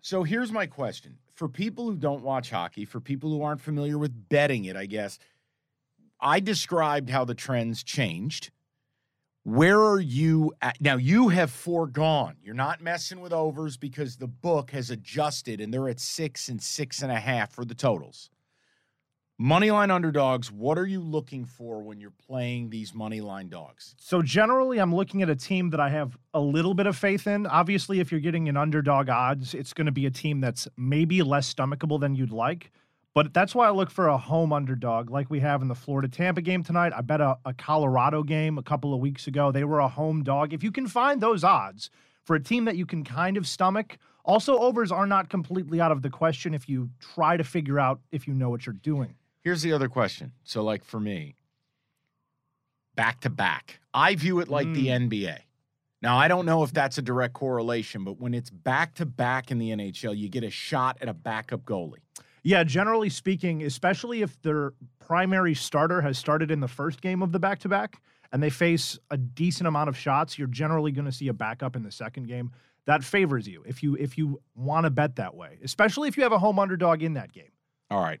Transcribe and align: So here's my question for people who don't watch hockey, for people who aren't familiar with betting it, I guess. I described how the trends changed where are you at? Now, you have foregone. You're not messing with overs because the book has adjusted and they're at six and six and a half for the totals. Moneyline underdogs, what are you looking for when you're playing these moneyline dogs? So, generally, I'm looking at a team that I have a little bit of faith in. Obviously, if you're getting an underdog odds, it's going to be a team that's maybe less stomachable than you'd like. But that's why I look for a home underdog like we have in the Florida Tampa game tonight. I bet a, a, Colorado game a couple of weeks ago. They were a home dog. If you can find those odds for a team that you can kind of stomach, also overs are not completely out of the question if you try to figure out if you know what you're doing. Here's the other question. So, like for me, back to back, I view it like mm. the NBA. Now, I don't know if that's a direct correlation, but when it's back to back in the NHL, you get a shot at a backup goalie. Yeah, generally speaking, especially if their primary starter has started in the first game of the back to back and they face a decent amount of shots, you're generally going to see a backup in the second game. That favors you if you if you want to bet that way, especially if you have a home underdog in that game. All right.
So 0.00 0.22
here's 0.22 0.52
my 0.52 0.66
question 0.66 1.18
for 1.34 1.48
people 1.48 1.86
who 1.86 1.96
don't 1.96 2.22
watch 2.22 2.50
hockey, 2.50 2.84
for 2.84 3.00
people 3.00 3.30
who 3.30 3.42
aren't 3.42 3.60
familiar 3.60 3.98
with 3.98 4.28
betting 4.28 4.64
it, 4.64 4.76
I 4.76 4.86
guess. 4.86 5.18
I 6.20 6.40
described 6.40 7.10
how 7.10 7.24
the 7.24 7.34
trends 7.34 7.82
changed 7.82 8.50
where 9.44 9.78
are 9.78 10.00
you 10.00 10.54
at? 10.62 10.80
Now, 10.80 10.96
you 10.96 11.28
have 11.28 11.50
foregone. 11.50 12.36
You're 12.42 12.54
not 12.54 12.80
messing 12.80 13.20
with 13.20 13.32
overs 13.32 13.76
because 13.76 14.16
the 14.16 14.26
book 14.26 14.70
has 14.70 14.90
adjusted 14.90 15.60
and 15.60 15.72
they're 15.72 15.90
at 15.90 16.00
six 16.00 16.48
and 16.48 16.60
six 16.60 17.02
and 17.02 17.12
a 17.12 17.20
half 17.20 17.52
for 17.52 17.64
the 17.64 17.74
totals. 17.74 18.30
Moneyline 19.44 19.90
underdogs, 19.90 20.50
what 20.50 20.78
are 20.78 20.86
you 20.86 21.00
looking 21.00 21.44
for 21.44 21.82
when 21.82 22.00
you're 22.00 22.14
playing 22.26 22.70
these 22.70 22.92
moneyline 22.92 23.50
dogs? 23.50 23.94
So, 23.98 24.22
generally, 24.22 24.78
I'm 24.78 24.94
looking 24.94 25.20
at 25.20 25.28
a 25.28 25.36
team 25.36 25.68
that 25.68 25.80
I 25.80 25.90
have 25.90 26.16
a 26.32 26.40
little 26.40 26.72
bit 26.72 26.86
of 26.86 26.96
faith 26.96 27.26
in. 27.26 27.46
Obviously, 27.46 28.00
if 28.00 28.10
you're 28.10 28.22
getting 28.22 28.48
an 28.48 28.56
underdog 28.56 29.10
odds, 29.10 29.52
it's 29.52 29.74
going 29.74 29.84
to 29.84 29.92
be 29.92 30.06
a 30.06 30.10
team 30.10 30.40
that's 30.40 30.66
maybe 30.78 31.22
less 31.22 31.52
stomachable 31.52 32.00
than 32.00 32.14
you'd 32.14 32.32
like. 32.32 32.72
But 33.12 33.34
that's 33.34 33.54
why 33.54 33.66
I 33.66 33.70
look 33.70 33.90
for 33.90 34.08
a 34.08 34.16
home 34.16 34.50
underdog 34.50 35.10
like 35.10 35.28
we 35.28 35.40
have 35.40 35.60
in 35.60 35.68
the 35.68 35.74
Florida 35.74 36.08
Tampa 36.08 36.40
game 36.40 36.62
tonight. 36.62 36.94
I 36.96 37.02
bet 37.02 37.20
a, 37.20 37.36
a, 37.44 37.52
Colorado 37.52 38.22
game 38.22 38.56
a 38.56 38.62
couple 38.62 38.94
of 38.94 39.00
weeks 39.00 39.26
ago. 39.26 39.52
They 39.52 39.64
were 39.64 39.80
a 39.80 39.88
home 39.88 40.22
dog. 40.22 40.54
If 40.54 40.64
you 40.64 40.72
can 40.72 40.86
find 40.86 41.20
those 41.20 41.44
odds 41.44 41.90
for 42.22 42.34
a 42.34 42.42
team 42.42 42.64
that 42.64 42.76
you 42.76 42.86
can 42.86 43.04
kind 43.04 43.36
of 43.36 43.46
stomach, 43.46 43.98
also 44.24 44.56
overs 44.56 44.90
are 44.90 45.06
not 45.06 45.28
completely 45.28 45.82
out 45.82 45.92
of 45.92 46.00
the 46.00 46.08
question 46.08 46.54
if 46.54 46.66
you 46.66 46.88
try 47.14 47.36
to 47.36 47.44
figure 47.44 47.78
out 47.78 48.00
if 48.10 48.26
you 48.26 48.32
know 48.32 48.48
what 48.48 48.64
you're 48.64 48.72
doing. 48.72 49.14
Here's 49.44 49.62
the 49.62 49.72
other 49.72 49.88
question. 49.88 50.32
So, 50.42 50.64
like 50.64 50.84
for 50.84 50.98
me, 50.98 51.36
back 52.96 53.20
to 53.20 53.30
back, 53.30 53.78
I 53.92 54.14
view 54.14 54.40
it 54.40 54.48
like 54.48 54.66
mm. 54.66 54.74
the 54.74 54.86
NBA. 54.88 55.38
Now, 56.00 56.18
I 56.18 56.28
don't 56.28 56.44
know 56.44 56.62
if 56.62 56.72
that's 56.72 56.98
a 56.98 57.02
direct 57.02 57.34
correlation, 57.34 58.04
but 58.04 58.20
when 58.20 58.34
it's 58.34 58.50
back 58.50 58.94
to 58.96 59.06
back 59.06 59.50
in 59.50 59.58
the 59.58 59.70
NHL, 59.70 60.16
you 60.16 60.28
get 60.28 60.44
a 60.44 60.50
shot 60.50 60.98
at 61.00 61.08
a 61.08 61.14
backup 61.14 61.64
goalie. 61.64 62.00
Yeah, 62.42 62.62
generally 62.62 63.08
speaking, 63.08 63.62
especially 63.62 64.20
if 64.20 64.40
their 64.42 64.72
primary 64.98 65.54
starter 65.54 66.02
has 66.02 66.18
started 66.18 66.50
in 66.50 66.60
the 66.60 66.68
first 66.68 67.00
game 67.00 67.22
of 67.22 67.32
the 67.32 67.38
back 67.38 67.58
to 67.60 67.68
back 67.68 68.02
and 68.32 68.42
they 68.42 68.50
face 68.50 68.98
a 69.10 69.16
decent 69.16 69.66
amount 69.66 69.88
of 69.88 69.96
shots, 69.96 70.38
you're 70.38 70.48
generally 70.48 70.92
going 70.92 71.06
to 71.06 71.12
see 71.12 71.28
a 71.28 71.32
backup 71.32 71.74
in 71.74 71.82
the 71.82 71.90
second 71.90 72.28
game. 72.28 72.50
That 72.86 73.02
favors 73.02 73.48
you 73.48 73.62
if 73.66 73.82
you 73.82 73.94
if 73.94 74.18
you 74.18 74.42
want 74.54 74.84
to 74.84 74.90
bet 74.90 75.16
that 75.16 75.34
way, 75.34 75.58
especially 75.64 76.08
if 76.08 76.18
you 76.18 76.22
have 76.22 76.32
a 76.32 76.38
home 76.38 76.58
underdog 76.58 77.02
in 77.02 77.14
that 77.14 77.32
game. 77.32 77.52
All 77.90 78.02
right. 78.02 78.20